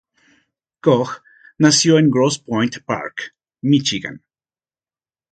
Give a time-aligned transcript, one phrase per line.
[0.79, 1.21] Koch
[1.59, 4.23] nació en Grosse Pointe Park, Míchigan.